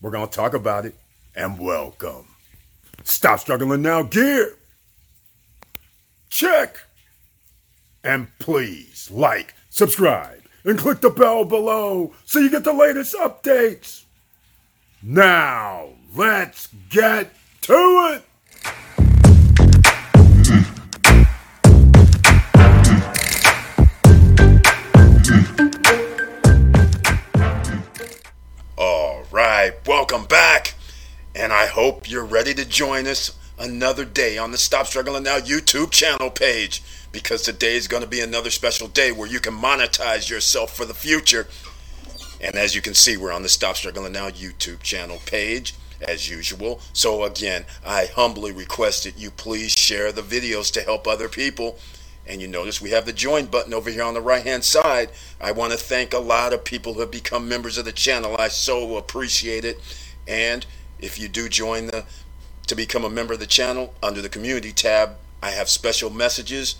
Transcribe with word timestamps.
We're 0.00 0.10
going 0.10 0.26
to 0.26 0.34
talk 0.34 0.54
about 0.54 0.86
it 0.86 0.94
and 1.34 1.58
welcome. 1.58 2.28
Stop 3.04 3.40
struggling 3.40 3.82
now, 3.82 4.04
gear. 4.04 4.54
Check. 6.30 6.78
And 8.02 8.28
please 8.38 9.10
like, 9.10 9.54
subscribe, 9.72 10.42
and 10.64 10.78
click 10.78 11.00
the 11.00 11.08
bell 11.08 11.46
below 11.46 12.12
so 12.26 12.38
you 12.38 12.50
get 12.50 12.62
the 12.62 12.72
latest 12.72 13.14
updates. 13.14 14.04
Now, 15.02 15.88
let's 16.14 16.68
get 16.90 17.34
to 17.62 17.72
it. 17.72 18.22
All 28.76 29.24
right, 29.32 29.72
welcome 29.86 30.26
back. 30.26 30.74
And 31.34 31.50
I 31.50 31.64
hope 31.64 32.10
you're 32.10 32.26
ready 32.26 32.52
to 32.52 32.66
join 32.66 33.06
us 33.06 33.38
another 33.58 34.04
day 34.04 34.38
on 34.38 34.50
the 34.50 34.58
Stop 34.58 34.86
Struggling 34.86 35.24
Now 35.24 35.38
YouTube 35.38 35.90
channel 35.90 36.30
page 36.30 36.82
because 37.10 37.42
today 37.42 37.76
is 37.76 37.88
going 37.88 38.02
to 38.02 38.08
be 38.08 38.20
another 38.20 38.50
special 38.50 38.88
day 38.88 39.12
where 39.12 39.28
you 39.28 39.40
can 39.40 39.54
monetize 39.54 40.30
yourself 40.30 40.74
for 40.74 40.84
the 40.84 40.94
future. 40.94 41.46
And 42.40 42.54
as 42.54 42.74
you 42.74 42.82
can 42.82 42.94
see, 42.94 43.16
we're 43.16 43.32
on 43.32 43.42
the 43.42 43.48
Stop 43.48 43.76
Struggling 43.76 44.12
Now 44.12 44.30
YouTube 44.30 44.82
channel 44.82 45.20
page 45.26 45.74
as 46.00 46.28
usual. 46.28 46.80
So 46.92 47.24
again, 47.24 47.64
I 47.86 48.06
humbly 48.06 48.52
request 48.52 49.04
that 49.04 49.18
you 49.18 49.30
please 49.30 49.72
share 49.72 50.12
the 50.12 50.22
videos 50.22 50.72
to 50.72 50.82
help 50.82 51.06
other 51.06 51.28
people. 51.28 51.78
And 52.26 52.40
you 52.40 52.48
notice 52.48 52.80
we 52.80 52.90
have 52.90 53.06
the 53.06 53.12
join 53.12 53.46
button 53.46 53.74
over 53.74 53.90
here 53.90 54.04
on 54.04 54.14
the 54.14 54.20
right 54.20 54.44
hand 54.44 54.64
side. 54.64 55.10
I 55.40 55.52
want 55.52 55.72
to 55.72 55.78
thank 55.78 56.12
a 56.12 56.18
lot 56.18 56.52
of 56.52 56.64
people 56.64 56.94
who 56.94 57.00
have 57.00 57.10
become 57.10 57.48
members 57.48 57.78
of 57.78 57.84
the 57.84 57.92
channel. 57.92 58.36
I 58.38 58.48
so 58.48 58.96
appreciate 58.96 59.64
it. 59.64 59.80
And 60.26 60.64
if 61.00 61.18
you 61.18 61.28
do 61.28 61.48
join 61.48 61.86
the 61.86 62.04
to 62.66 62.74
become 62.74 63.04
a 63.04 63.10
member 63.10 63.34
of 63.34 63.40
the 63.40 63.46
channel 63.46 63.94
under 64.02 64.22
the 64.22 64.28
community 64.28 64.72
tab, 64.72 65.16
I 65.42 65.50
have 65.50 65.68
special 65.68 66.10
messages 66.10 66.76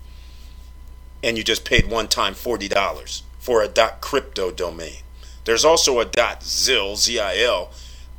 and 1.23 1.37
you 1.37 1.43
just 1.43 1.65
paid 1.65 1.89
one 1.89 2.07
time 2.07 2.33
$40 2.33 3.21
for 3.41 3.61
a 3.61 3.67
.crypto 3.99 4.51
domain? 4.51 4.99
There's 5.43 5.65
also 5.65 5.99
a 5.99 6.09
.zil, 6.41 6.95
Z-I-L. 6.95 7.71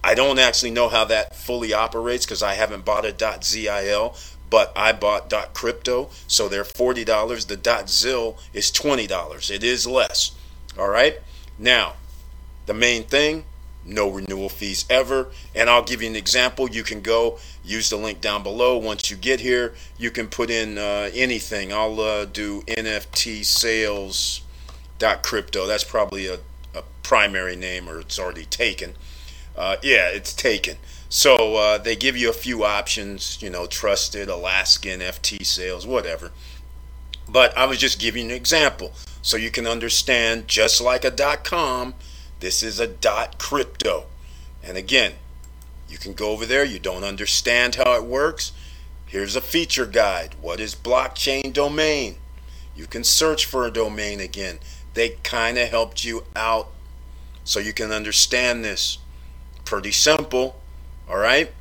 I 0.04 0.14
don't 0.14 0.38
actually 0.38 0.72
know 0.72 0.88
how 0.88 1.04
that 1.06 1.34
fully 1.34 1.72
operates 1.72 2.26
because 2.26 2.42
I 2.42 2.54
haven't 2.54 2.84
bought 2.84 3.06
a 3.06 3.40
.zil, 3.42 4.16
but 4.50 4.72
I 4.76 4.92
bought 4.92 5.32
.crypto, 5.54 6.10
so 6.26 6.48
they're 6.48 6.64
$40. 6.64 7.46
The 7.46 7.86
.zil 7.88 8.38
is 8.52 8.70
$20. 8.70 9.50
It 9.50 9.64
is 9.64 9.86
less. 9.86 10.32
All 10.76 10.88
right? 10.88 11.20
Now, 11.58 11.94
the 12.66 12.74
main 12.74 13.04
thing, 13.04 13.44
no 13.84 14.08
renewal 14.08 14.48
fees 14.48 14.84
ever. 14.90 15.28
And 15.54 15.70
I'll 15.70 15.84
give 15.84 16.02
you 16.02 16.08
an 16.08 16.16
example. 16.16 16.68
You 16.68 16.82
can 16.82 17.00
go 17.00 17.38
use 17.64 17.90
the 17.90 17.96
link 17.96 18.20
down 18.20 18.42
below. 18.42 18.76
Once 18.76 19.10
you 19.10 19.16
get 19.16 19.40
here, 19.40 19.74
you 19.98 20.10
can 20.10 20.28
put 20.28 20.50
in 20.50 20.78
uh, 20.78 21.10
anything. 21.14 21.72
I'll 21.72 22.00
uh, 22.00 22.24
do 22.24 22.62
NFT 22.62 23.44
sales 23.44 24.42
crypto. 25.22 25.66
That's 25.66 25.84
probably 25.84 26.26
a 26.26 26.38
a 26.74 26.82
primary 27.02 27.56
name 27.56 27.88
or 27.88 28.00
it's 28.00 28.18
already 28.18 28.44
taken. 28.44 28.94
Uh, 29.56 29.76
yeah, 29.82 30.08
it's 30.08 30.32
taken. 30.32 30.76
So 31.08 31.56
uh, 31.56 31.78
they 31.78 31.94
give 31.94 32.16
you 32.16 32.30
a 32.30 32.34
few 32.34 32.64
options, 32.64 33.40
you 33.42 33.50
know, 33.50 33.66
trusted, 33.66 34.28
Alaskan, 34.28 35.00
FT 35.00 35.44
sales, 35.44 35.86
whatever. 35.86 36.32
But 37.28 37.56
I 37.56 37.66
was 37.66 37.78
just 37.78 38.00
giving 38.00 38.30
an 38.30 38.36
example 38.36 38.92
so 39.20 39.36
you 39.36 39.50
can 39.50 39.66
understand 39.66 40.48
just 40.48 40.80
like 40.80 41.04
a 41.04 41.10
dot 41.10 41.44
com, 41.44 41.94
this 42.40 42.62
is 42.62 42.80
a 42.80 42.86
dot 42.86 43.38
crypto. 43.38 44.06
And 44.62 44.76
again, 44.76 45.12
you 45.88 45.98
can 45.98 46.14
go 46.14 46.30
over 46.30 46.46
there, 46.46 46.64
you 46.64 46.78
don't 46.78 47.04
understand 47.04 47.74
how 47.74 47.94
it 47.94 48.04
works. 48.04 48.52
Here's 49.06 49.36
a 49.36 49.42
feature 49.42 49.86
guide. 49.86 50.34
What 50.40 50.60
is 50.60 50.74
blockchain 50.74 51.52
domain? 51.52 52.16
You 52.74 52.86
can 52.86 53.04
search 53.04 53.44
for 53.44 53.66
a 53.66 53.70
domain 53.70 54.18
again 54.18 54.58
they 54.94 55.10
kind 55.22 55.58
of 55.58 55.68
helped 55.68 56.04
you 56.04 56.24
out 56.36 56.68
so 57.44 57.58
you 57.60 57.72
can 57.72 57.90
understand 57.90 58.64
this. 58.64 58.98
Pretty 59.64 59.92
simple, 59.92 60.60
all 61.08 61.18
right? 61.18 61.52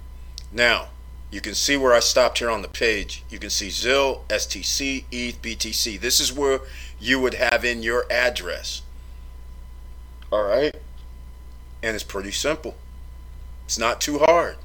Now, 0.51 0.89
you 1.31 1.39
can 1.39 1.55
see 1.55 1.77
where 1.77 1.93
I 1.93 2.01
stopped 2.01 2.39
here 2.39 2.49
on 2.49 2.61
the 2.61 2.67
page. 2.67 3.23
You 3.29 3.39
can 3.39 3.49
see 3.49 3.69
ZIL, 3.69 4.25
STC, 4.27 5.05
ETH, 5.11 5.41
BTC. 5.41 5.99
This 5.99 6.19
is 6.19 6.33
where 6.33 6.59
you 6.99 7.21
would 7.21 7.35
have 7.35 7.63
in 7.63 7.81
your 7.81 8.05
address. 8.11 8.81
All 10.29 10.43
right? 10.43 10.75
And 11.81 11.95
it's 11.95 12.03
pretty 12.03 12.31
simple. 12.31 12.75
It's 13.65 13.79
not 13.79 14.01
too 14.01 14.19
hard. 14.19 14.57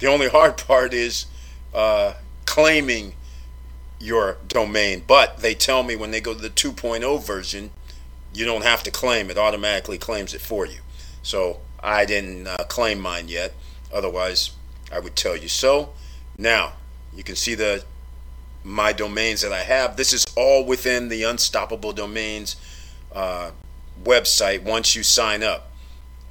The 0.00 0.08
only 0.08 0.28
hard 0.28 0.56
part 0.66 0.92
is 0.92 1.26
uh, 1.72 2.14
claiming 2.46 3.14
your 4.04 4.36
domain. 4.46 5.02
But 5.06 5.38
they 5.38 5.54
tell 5.54 5.82
me 5.82 5.96
when 5.96 6.10
they 6.10 6.20
go 6.20 6.34
to 6.34 6.40
the 6.40 6.50
2.0 6.50 7.24
version, 7.24 7.70
you 8.32 8.44
don't 8.44 8.62
have 8.62 8.82
to 8.82 8.90
claim 8.90 9.30
it, 9.30 9.38
automatically 9.38 9.98
claims 9.98 10.34
it 10.34 10.40
for 10.40 10.66
you. 10.66 10.80
So 11.22 11.60
I 11.82 12.04
didn't 12.04 12.46
uh, 12.46 12.56
claim 12.68 13.00
mine 13.00 13.28
yet. 13.28 13.54
Otherwise, 13.92 14.50
I 14.92 14.98
would 14.98 15.16
tell 15.16 15.36
you 15.36 15.48
so. 15.48 15.94
Now, 16.36 16.74
you 17.14 17.22
can 17.24 17.36
see 17.36 17.54
the 17.54 17.84
my 18.64 18.92
domains 18.92 19.42
that 19.42 19.52
I 19.52 19.62
have. 19.62 19.96
This 19.96 20.12
is 20.14 20.24
all 20.36 20.64
within 20.64 21.08
the 21.08 21.22
Unstoppable 21.22 21.92
Domains 21.92 22.56
uh, 23.14 23.50
website 24.02 24.62
once 24.62 24.96
you 24.96 25.02
sign 25.02 25.42
up. 25.42 25.70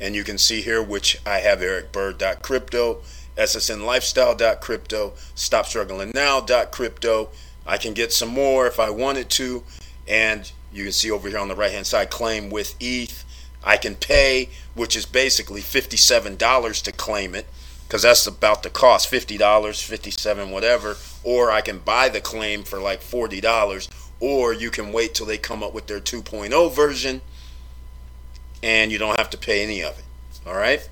And 0.02 0.16
you 0.16 0.24
can 0.24 0.40
see 0.40 0.62
here 0.62 0.82
which 0.82 1.22
I 1.26 1.38
have 1.40 1.60
ericbird.crypto, 1.60 3.04
ssnlifestyle.crypto, 3.38 5.14
stopstrugglingnow.crypto. 5.36 7.30
I 7.66 7.78
can 7.78 7.94
get 7.94 8.12
some 8.12 8.30
more 8.30 8.68
if 8.68 8.80
I 8.80 8.90
wanted 8.90 9.30
to. 9.32 9.64
And 10.08 10.52
you 10.72 10.84
can 10.84 10.92
see 10.92 11.12
over 11.12 11.30
here 11.30 11.38
on 11.38 11.48
the 11.48 11.56
right 11.56 11.72
hand 11.72 11.88
side, 11.88 12.10
claim 12.10 12.50
with 12.50 12.76
ETH. 12.80 13.24
I 13.64 13.78
can 13.78 13.96
pay, 13.96 14.50
which 14.74 14.96
is 14.96 15.06
basically 15.06 15.62
$57 15.62 16.82
to 16.84 16.92
claim 16.92 17.34
it, 17.34 17.46
because 17.88 18.02
that's 18.02 18.28
about 18.28 18.64
the 18.64 18.70
cost 18.70 19.10
$50, 19.10 19.38
$57, 19.38 20.52
whatever. 20.52 20.98
Or 21.24 21.52
I 21.52 21.62
can 21.62 21.80
buy 21.80 22.10
the 22.10 22.20
claim 22.20 22.64
for 22.64 22.80
like 22.80 23.02
$40, 23.02 23.90
or 24.20 24.54
you 24.54 24.70
can 24.70 24.92
wait 24.92 25.14
till 25.14 25.26
they 25.26 25.38
come 25.38 25.64
up 25.64 25.74
with 25.74 25.88
their 25.88 26.00
2.0 26.00 26.74
version 26.74 27.22
and 28.64 28.92
you 28.92 28.98
don't 28.98 29.18
have 29.18 29.30
to 29.30 29.38
pay 29.38 29.62
any 29.62 29.84
of 29.84 30.00
it. 30.00 30.06
All 30.48 30.56
right? 30.56 30.88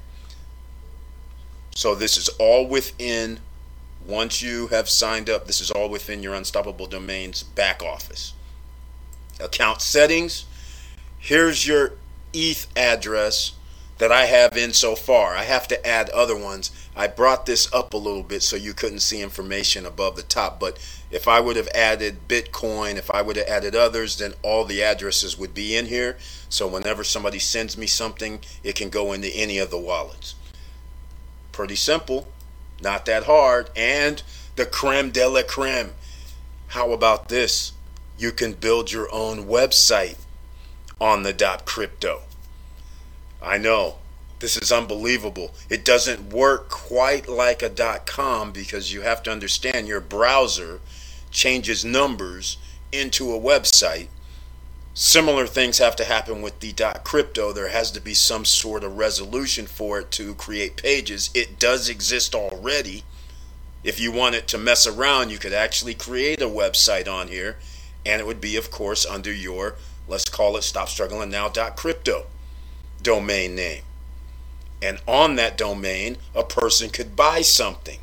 So 1.74 1.96
this 1.96 2.18
is 2.18 2.28
all 2.40 2.68
within, 2.68 3.40
once 4.06 4.42
you 4.42 4.68
have 4.68 4.90
signed 4.90 5.30
up, 5.30 5.48
this 5.48 5.62
is 5.62 5.72
all 5.72 5.90
within 5.90 6.24
your 6.24 6.34
Unstoppable 6.34 6.88
Domains 6.88 7.44
back 7.44 7.84
office. 7.84 8.34
Account 9.40 9.82
settings. 9.82 10.46
Here's 11.20 11.68
your 11.68 11.94
ETH 12.34 12.68
address 12.76 13.54
that 14.00 14.12
I 14.12 14.26
have 14.26 14.58
in 14.58 14.74
so 14.74 14.96
far. 14.96 15.36
I 15.36 15.44
have 15.44 15.68
to 15.68 15.88
add 15.88 16.10
other 16.10 16.36
ones. 16.36 16.72
I 16.96 17.06
brought 17.06 17.46
this 17.46 17.72
up 17.72 17.94
a 17.94 17.98
little 17.98 18.24
bit 18.24 18.42
so 18.42 18.56
you 18.56 18.74
couldn't 18.74 19.02
see 19.02 19.22
information 19.22 19.86
above 19.86 20.16
the 20.16 20.24
top, 20.24 20.60
but 20.60 20.80
if 21.12 21.28
I 21.28 21.40
would 21.40 21.56
have 21.56 21.68
added 21.76 22.28
Bitcoin, 22.28 22.96
if 22.96 23.12
I 23.12 23.22
would 23.22 23.36
have 23.36 23.48
added 23.48 23.76
others, 23.76 24.18
then 24.18 24.34
all 24.42 24.66
the 24.66 24.82
addresses 24.82 25.38
would 25.38 25.54
be 25.54 25.76
in 25.76 25.86
here. 25.86 26.18
So 26.50 26.68
whenever 26.68 27.04
somebody 27.04 27.38
sends 27.38 27.78
me 27.78 27.86
something, 27.86 28.40
it 28.64 28.76
can 28.76 28.90
go 28.90 29.14
into 29.14 29.30
any 29.30 29.60
of 29.60 29.70
the 29.70 29.78
wallets. 29.78 30.34
Pretty 31.52 31.76
simple, 31.76 32.28
not 32.82 33.06
that 33.06 33.24
hard, 33.24 33.70
and 33.76 34.24
the 34.56 34.66
creme 34.66 35.12
de 35.12 35.28
la 35.28 35.44
creme. 35.44 35.92
How 36.68 36.92
about 36.92 37.30
this? 37.30 37.74
You 38.18 38.32
can 38.32 38.54
build 38.54 38.92
your 38.92 39.12
own 39.14 39.46
website 39.46 40.18
on 41.00 41.24
the 41.24 41.34
dot 41.34 41.66
crypto. 41.66 42.22
I 43.42 43.58
know 43.58 43.98
this 44.40 44.58
is 44.58 44.72
unbelievable. 44.72 45.54
It 45.70 45.84
doesn't 45.84 46.34
work 46.34 46.70
quite 46.70 47.28
like 47.28 47.62
a 47.62 47.70
dot 47.70 48.06
com 48.06 48.52
because 48.52 48.94
you 48.94 49.02
have 49.02 49.24
to 49.24 49.32
understand 49.32 49.88
your 49.88 50.02
browser 50.02 50.80
changes 51.32 51.84
numbers 51.86 52.58
into 52.92 53.34
a 53.34 53.40
website. 53.40 54.08
Similar 54.94 55.48
things 55.48 55.78
have 55.78 55.96
to 55.96 56.04
happen 56.04 56.42
with 56.42 56.60
the 56.60 56.74
dot 56.74 57.06
crypto. 57.06 57.54
There 57.54 57.70
has 57.70 57.92
to 57.92 58.02
be 58.02 58.14
some 58.14 58.44
sort 58.44 58.84
of 58.84 58.98
resolution 58.98 59.66
for 59.66 60.00
it 60.00 60.12
to 60.12 60.36
create 60.36 60.76
pages. 60.76 61.30
It 61.34 61.60
does 61.60 61.88
exist 61.88 62.36
already. 62.36 63.04
If 63.84 64.00
you 64.00 64.12
wanted 64.12 64.48
to 64.50 64.58
mess 64.58 64.86
around, 64.86 65.32
you 65.32 65.38
could 65.38 65.54
actually 65.54 65.94
create 65.94 66.42
a 66.42 66.48
website 66.48 67.08
on 67.08 67.30
here, 67.30 67.58
and 68.06 68.20
it 68.20 68.28
would 68.28 68.42
be, 68.42 68.58
of 68.58 68.70
course, 68.70 69.06
under 69.06 69.32
your 69.32 69.76
let's 70.08 70.30
call 70.30 70.58
it 70.58 70.64
stop 70.64 70.90
struggling 70.90 71.30
now 71.30 71.48
dot 71.48 71.78
crypto 71.78 72.26
domain 73.02 73.56
name. 73.56 73.84
And 74.82 75.00
on 75.08 75.36
that 75.36 75.58
domain, 75.58 76.18
a 76.36 76.44
person 76.44 76.90
could 76.90 77.16
buy 77.16 77.42
something 77.42 78.00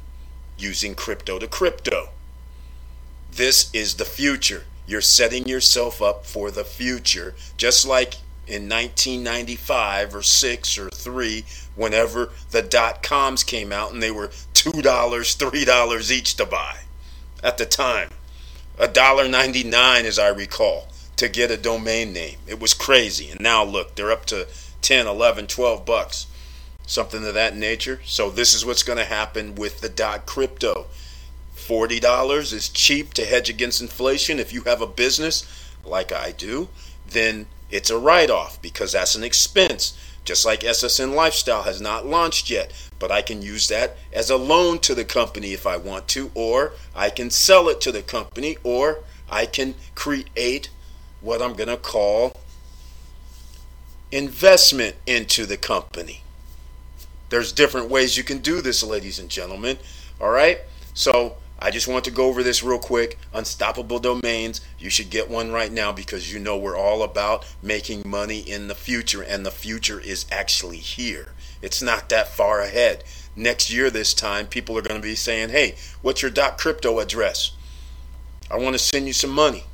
using 0.57 0.95
crypto 0.95 1.39
to 1.39 1.47
crypto. 1.47 2.11
This 3.31 3.71
is 3.75 3.95
the 3.95 4.05
future. 4.05 4.65
You're 4.89 5.03
setting 5.03 5.47
yourself 5.47 6.01
up 6.01 6.25
for 6.25 6.51
the 6.51 6.65
future, 6.65 7.35
just 7.59 7.87
like 7.87 8.15
in 8.47 8.71
1995 8.71 10.15
or 10.15 10.23
6 10.23 10.79
or 10.79 10.89
3 10.89 11.45
whenever 11.77 12.31
the 12.53 12.63
dot 12.63 13.03
coms 13.03 13.45
came 13.45 13.71
out 13.71 13.93
and 13.93 14.03
they 14.03 14.11
were 14.11 14.29
$2, 14.55 14.83
$3 14.83 16.11
each 16.11 16.35
to 16.37 16.47
buy 16.47 16.79
at 17.45 17.59
the 17.59 17.67
time. 17.67 18.09
$1.99 18.79 20.05
as 20.05 20.19
I 20.19 20.29
recall 20.29 20.89
to 21.17 21.29
get 21.29 21.51
a 21.51 21.59
domain 21.59 22.15
name. 22.15 22.39
It 22.47 22.59
was 22.59 22.73
crazy. 22.73 23.29
And 23.29 23.41
now 23.41 23.65
look, 23.65 23.95
they're 23.95 24.11
up 24.11 24.25
to 24.27 24.49
10, 24.81 25.07
11, 25.07 25.49
12 25.49 25.85
bucks. 25.85 26.27
Something 26.87 27.27
of 27.27 27.35
that 27.35 27.55
nature. 27.55 28.01
So 28.07 28.31
this 28.31 28.55
is 28.55 28.65
what's 28.65 28.83
going 28.83 28.99
to 28.99 29.05
happen 29.05 29.55
with 29.55 29.83
the 29.83 29.91
dot 29.91 30.25
crypto. 30.25 30.87
$40 31.69 32.53
is 32.53 32.69
cheap 32.71 33.13
to 33.15 33.27
hedge 33.27 33.51
against 33.51 33.83
inflation. 33.83 34.39
If 34.39 34.53
you 34.53 34.63
have 34.63 34.81
a 34.81 34.87
business 34.87 35.45
like 35.85 36.13
I 36.13 36.33
do, 36.33 36.69
then 37.11 37.47
it's 37.71 37.91
a 37.91 37.99
write 37.99 38.31
off 38.31 38.61
because 38.63 38.93
that's 38.93 39.15
an 39.15 39.23
expense. 39.23 39.97
Just 40.25 40.47
like 40.47 40.61
SSN 40.61 41.15
Lifestyle 41.15 41.63
has 41.63 41.81
not 41.81 42.07
launched 42.07 42.51
yet, 42.51 42.73
but 42.99 43.11
I 43.11 43.23
can 43.23 43.43
use 43.43 43.69
that 43.69 43.97
as 44.13 44.31
a 44.31 44.37
loan 44.37 44.79
to 44.81 44.95
the 44.95 45.05
company 45.05 45.53
if 45.53 45.67
I 45.67 45.77
want 45.77 46.09
to, 46.09 46.31
or 46.35 46.73
I 46.95 47.11
can 47.11 47.31
sell 47.31 47.69
it 47.69 47.81
to 47.83 47.93
the 47.93 48.03
company, 48.03 48.57
or 48.63 49.01
I 49.31 49.47
can 49.47 49.75
create 49.95 50.71
what 51.21 51.43
I'm 51.43 51.55
going 51.55 51.69
to 51.69 51.77
call 51.77 52.33
investment 54.11 54.97
into 55.07 55.45
the 55.45 55.57
company. 55.57 56.23
There's 57.29 57.53
different 57.53 57.91
ways 57.91 58.17
you 58.17 58.25
can 58.25 58.39
do 58.39 58.63
this, 58.63 58.83
ladies 58.83 59.19
and 59.19 59.29
gentlemen. 59.29 59.79
All 60.21 60.31
right? 60.31 60.61
So 60.95 61.37
I 61.61 61.71
just 61.71 61.89
want 61.89 62.05
to 62.05 62.11
go 62.13 62.27
over 62.27 62.43
this 62.43 62.63
real 62.63 62.79
quick. 62.79 63.19
Unstoppable 63.35 63.99
domains. 63.99 64.61
You 64.79 64.91
should 64.91 65.11
get 65.11 65.29
one 65.29 65.51
right 65.51 65.73
now 65.73 65.91
because 65.93 66.33
you 66.33 66.39
know 66.39 66.57
we're 66.57 66.77
all 66.77 67.03
about 67.03 67.45
making 67.61 68.03
money 68.07 68.39
in 68.39 68.69
the 68.69 68.77
future, 68.77 69.23
and 69.23 69.45
the 69.45 69.51
future 69.51 69.99
is 69.99 70.25
actually 70.31 70.77
here. 70.77 71.33
It's 71.61 71.83
not 71.83 72.09
that 72.11 72.29
far 72.29 72.61
ahead. 72.61 73.03
Next 73.35 73.73
year, 73.73 73.91
this 73.91 74.15
time, 74.15 74.47
people 74.47 74.79
are 74.79 74.83
going 74.83 75.01
to 75.01 75.07
be 75.07 75.17
saying, 75.17 75.49
Hey, 75.49 75.75
what's 76.01 76.23
your 76.23 76.31
dot 76.31 76.59
crypto 76.59 77.01
address? 77.01 77.53
I 78.51 78.57
want 78.57 78.75
to 78.75 78.79
send 78.79 79.07
you 79.07 79.13
some 79.13 79.31
money 79.31 79.65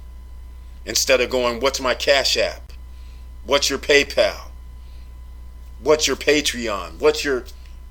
instead 0.87 1.21
of 1.21 1.31
going, 1.31 1.61
What's 1.61 1.81
my 1.81 1.95
Cash 1.95 2.37
App? 2.39 2.73
What's 3.45 3.69
your 3.69 3.79
PayPal? 3.79 4.49
What's 5.81 6.07
your 6.07 6.17
Patreon? 6.17 6.99
What's 6.99 7.25
your. 7.25 7.45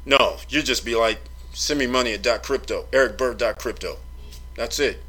No, 0.06 0.38
you 0.50 0.64
just 0.64 0.84
be 0.84 0.96
like, 0.96 1.20
Send 1.54 1.80
me 1.80 1.88
money 1.88 2.14
at 2.14 2.24
dot 2.24 2.44
crypto, 2.44 2.88
ericbird.crypto. 2.92 3.98
That's 4.56 4.80
it. 4.80 5.02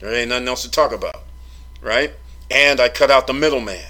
There 0.00 0.12
ain't 0.12 0.28
nothing 0.28 0.48
else 0.48 0.62
to 0.62 0.70
talk 0.70 0.92
about, 0.92 1.22
right? 1.80 2.12
And 2.50 2.80
I 2.80 2.88
cut 2.88 3.10
out 3.10 3.26
the 3.26 3.32
middleman 3.32 3.86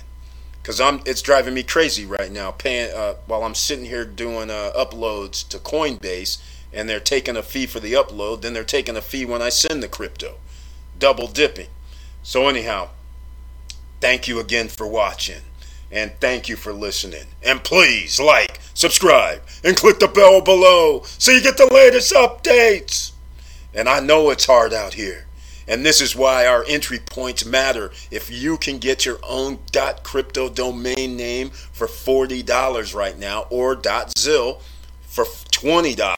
because 0.63 0.81
I'm 0.81 1.01
it's 1.07 1.23
driving 1.23 1.55
me 1.55 1.63
crazy 1.63 2.05
right 2.05 2.31
now. 2.31 2.51
Paying 2.51 2.95
uh, 2.95 3.15
while 3.27 3.43
I'm 3.45 3.55
sitting 3.55 3.87
here 3.87 4.05
doing 4.05 4.51
uh, 4.51 4.73
uploads 4.77 5.47
to 5.49 5.59
Coinbase, 5.59 6.39
and 6.73 6.89
they're 6.89 7.01
taking 7.01 7.37
a 7.37 7.43
fee 7.43 7.67
for 7.67 7.81
the 7.81 7.95
upload. 7.95 8.43
Then 8.43 8.53
they're 8.53 8.65
taking 8.65 8.97
a 8.97 9.03
fee 9.03 9.25
when 9.25 9.43
I 9.43 9.49
send 9.49 9.83
the 9.83 9.89
crypto, 9.89 10.37
double 10.99 11.29
dipping. 11.29 11.69
So, 12.23 12.49
anyhow, 12.49 12.91
thank 14.01 14.29
you 14.29 14.39
again 14.39 14.69
for 14.69 14.87
watching. 14.87 15.43
And 15.95 16.11
thank 16.19 16.49
you 16.49 16.57
for 16.57 16.73
listening. 16.73 17.25
And 17.45 17.63
please 17.63 18.19
like, 18.19 18.59
subscribe, 18.75 19.43
and 19.63 19.77
click 19.77 20.01
the 20.01 20.09
bell 20.09 20.41
below 20.41 21.05
so 21.05 21.31
you 21.31 21.41
get 21.41 21.57
the 21.57 21.73
latest 21.73 22.13
updates. 22.13 23.13
And 23.73 23.89
I 23.89 24.01
know 24.01 24.31
it's 24.31 24.45
hard 24.45 24.73
out 24.73 24.95
here. 24.95 25.27
And 25.69 25.87
this 25.87 26.01
is 26.01 26.17
why 26.17 26.47
our 26.47 26.65
entry 26.67 26.99
points 26.99 27.47
matter. 27.47 27.93
If 28.11 28.29
you 28.29 28.59
can 28.59 28.79
get 28.79 29.07
your 29.07 29.21
own 29.23 29.61
.crypto 30.03 30.49
domain 30.49 31.17
name 31.17 31.51
for 31.51 31.87
$40 31.87 32.95
right 32.95 33.17
now 33.17 33.47
or 33.49 33.81
.zil 34.19 34.61
for 35.03 35.25
$20 35.25 36.17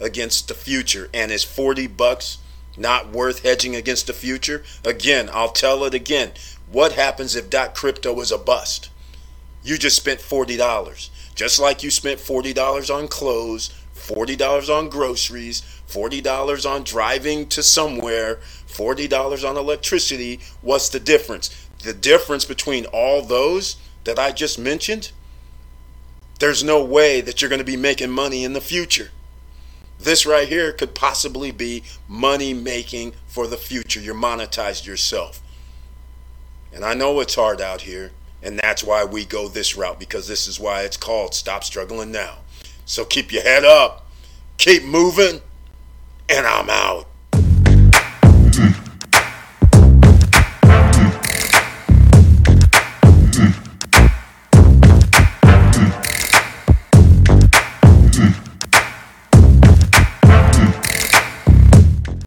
against 0.00 0.48
the 0.48 0.54
future 0.54 1.10
and 1.12 1.30
is 1.30 1.44
40 1.44 1.86
bucks 1.86 2.38
not 2.78 3.10
worth 3.10 3.42
hedging 3.42 3.76
against 3.76 4.06
the 4.06 4.14
future? 4.14 4.64
Again, 4.86 5.28
I'll 5.34 5.50
tell 5.50 5.84
it 5.84 5.92
again. 5.92 6.32
What 6.72 6.92
happens 6.92 7.36
if 7.36 7.50
crypto 7.74 8.18
is 8.20 8.32
a 8.32 8.38
bust? 8.38 8.88
You 9.62 9.78
just 9.78 9.96
spent 9.96 10.20
$40. 10.20 11.10
Just 11.34 11.58
like 11.58 11.82
you 11.82 11.90
spent 11.90 12.18
$40 12.18 12.94
on 12.94 13.08
clothes, 13.08 13.70
$40 13.94 14.74
on 14.74 14.88
groceries, 14.88 15.62
$40 15.88 16.68
on 16.68 16.82
driving 16.82 17.46
to 17.48 17.62
somewhere, 17.62 18.36
$40 18.66 19.48
on 19.48 19.56
electricity. 19.56 20.40
What's 20.62 20.88
the 20.88 21.00
difference? 21.00 21.68
The 21.82 21.94
difference 21.94 22.44
between 22.44 22.86
all 22.86 23.22
those 23.22 23.76
that 24.04 24.18
I 24.18 24.32
just 24.32 24.58
mentioned, 24.58 25.12
there's 26.40 26.64
no 26.64 26.82
way 26.84 27.20
that 27.20 27.40
you're 27.40 27.48
going 27.48 27.58
to 27.58 27.64
be 27.64 27.76
making 27.76 28.10
money 28.10 28.44
in 28.44 28.52
the 28.52 28.60
future. 28.60 29.10
This 29.98 30.24
right 30.24 30.48
here 30.48 30.72
could 30.72 30.94
possibly 30.94 31.50
be 31.50 31.82
money 32.06 32.54
making 32.54 33.14
for 33.26 33.46
the 33.46 33.56
future. 33.56 34.00
You're 34.00 34.14
monetized 34.14 34.86
yourself. 34.86 35.42
And 36.72 36.84
I 36.84 36.94
know 36.94 37.18
it's 37.20 37.34
hard 37.34 37.60
out 37.60 37.82
here, 37.82 38.12
and 38.42 38.58
that's 38.58 38.84
why 38.84 39.04
we 39.04 39.24
go 39.24 39.48
this 39.48 39.76
route 39.76 39.98
because 39.98 40.28
this 40.28 40.46
is 40.46 40.60
why 40.60 40.82
it's 40.82 40.96
called 40.96 41.34
Stop 41.34 41.64
Struggling 41.64 42.12
Now. 42.12 42.38
So 42.84 43.04
keep 43.04 43.32
your 43.32 43.42
head 43.42 43.64
up, 43.64 44.06
keep 44.56 44.84
moving, 44.84 45.40
and 46.28 46.46
I'm 46.46 46.70
out. 46.70 47.07